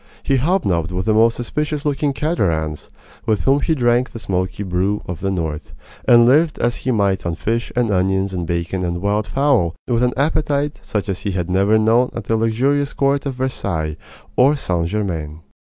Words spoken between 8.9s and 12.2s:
wild fowl, with an appetite such as he had never known